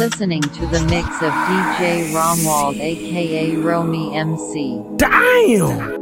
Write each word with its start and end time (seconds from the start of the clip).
listening 0.00 0.40
to 0.40 0.66
the 0.68 0.80
mix 0.84 1.06
of 1.20 1.30
DJ 1.30 2.10
Romuald 2.14 2.80
aka 2.80 3.54
Romy 3.56 4.16
MC. 4.16 4.82
Damn! 4.96 5.99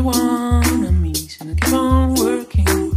everyone 0.00 0.86
I 0.86 0.90
meet 0.92 1.36
and 1.40 1.50
I 1.50 1.54
keep 1.54 1.74
on 1.74 2.14
working. 2.14 2.92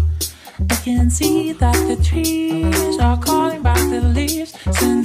I 0.69 0.75
can 0.85 1.09
see 1.09 1.51
that 1.51 1.75
the 1.87 2.01
trees 2.01 2.97
are 2.99 3.17
calling 3.17 3.61
back 3.61 3.77
the 3.89 3.99
leaves. 3.99 4.53
Send 4.79 5.02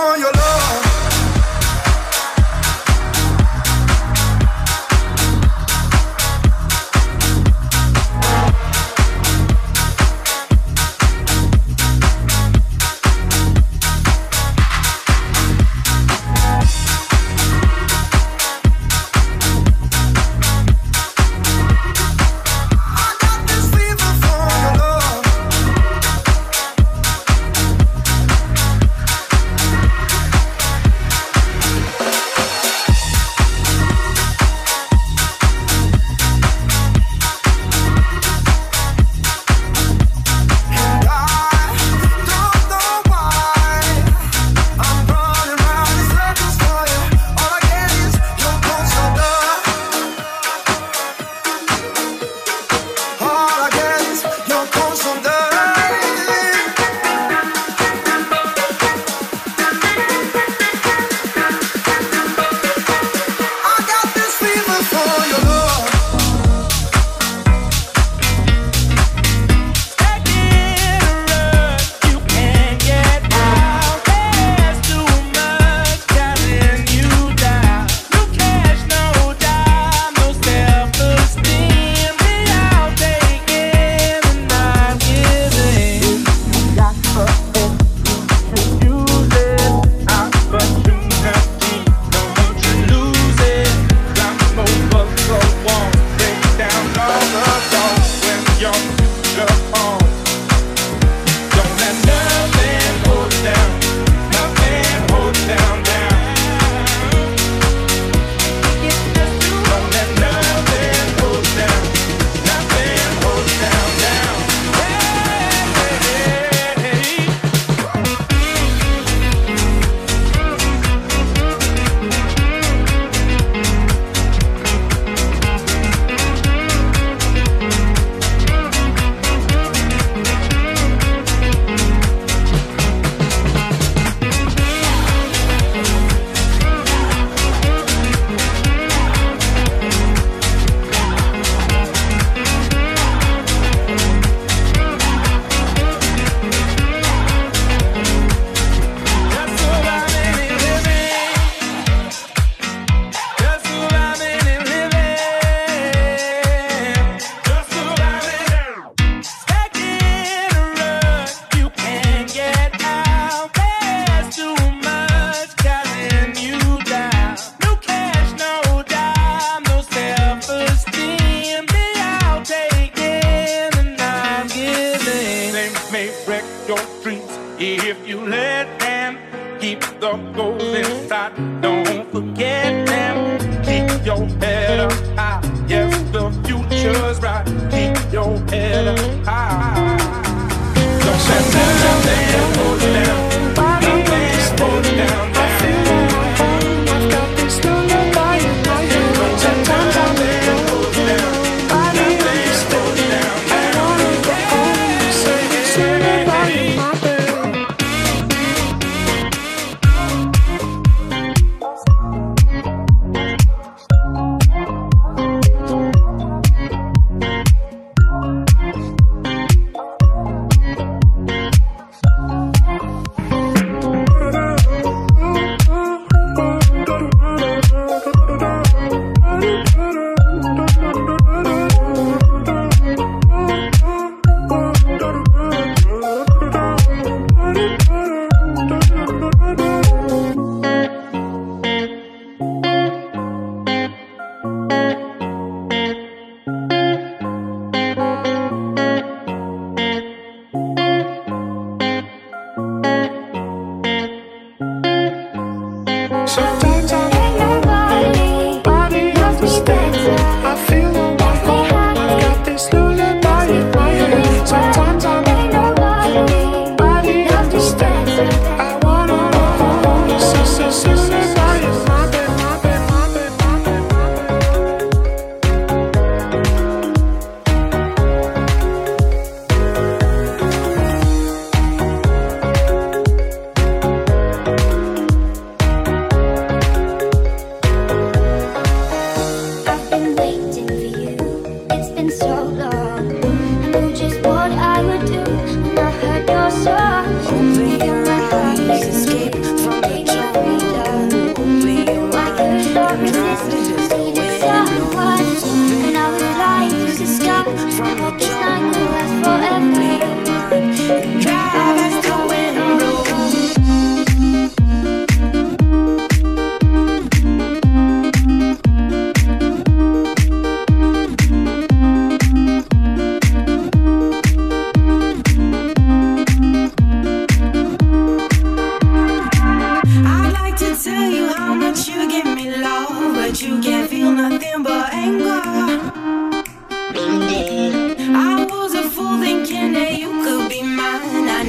on 0.00 0.20
your 0.20 0.32
love. 0.32 0.45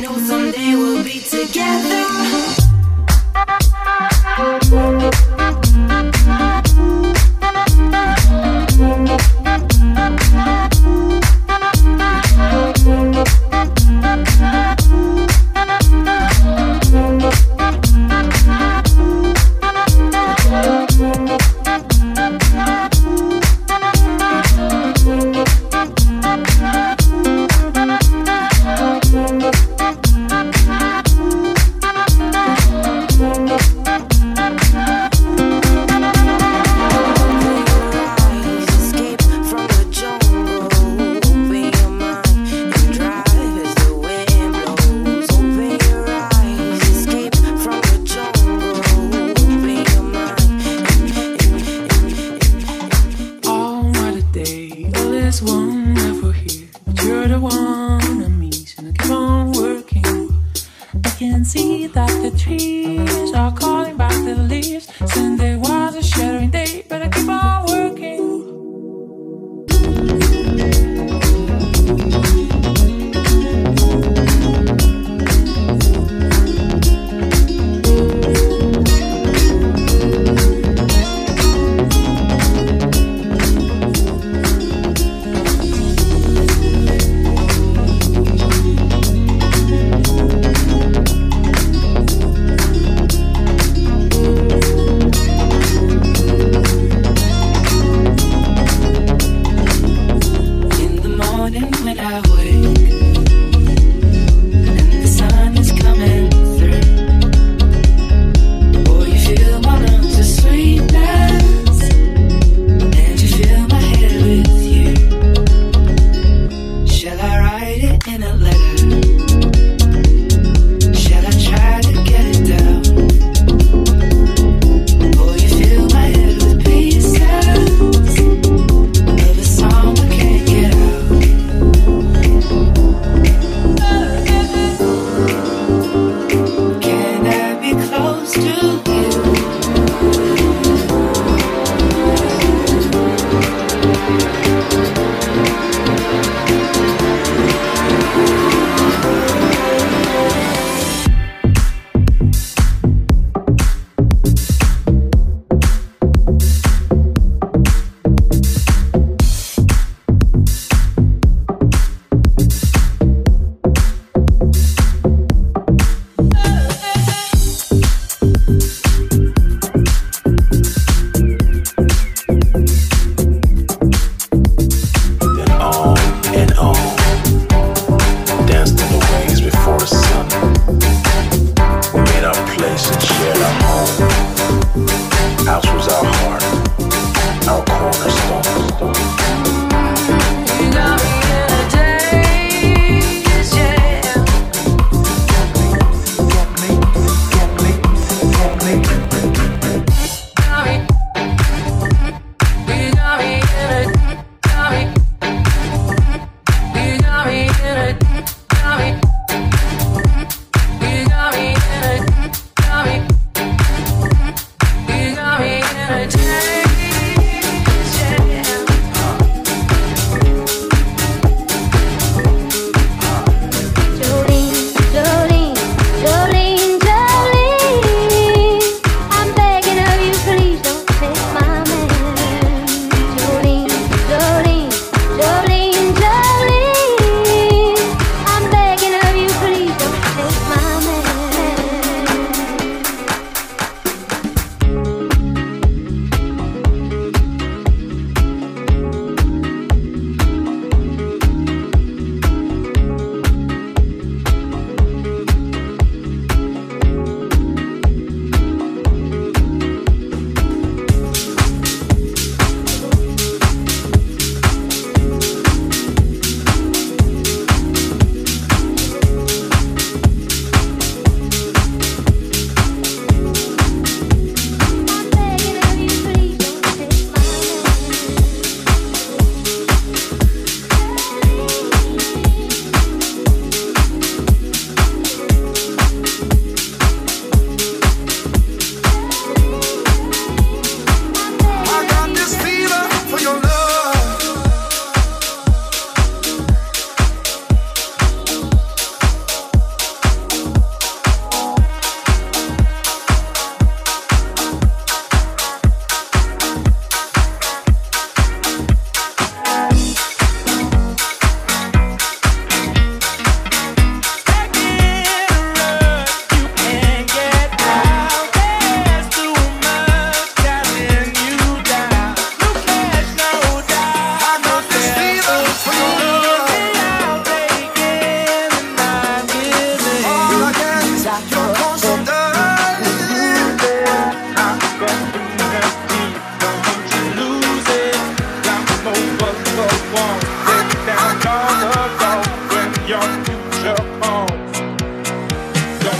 You 0.03 2.06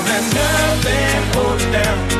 there's 0.08 0.34
nothing 0.34 1.32
you 1.34 1.72
down. 1.72 2.17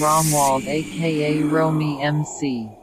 Romuald 0.00 0.64
aka 0.66 1.44
Romy 1.44 2.00
MC. 2.00 2.79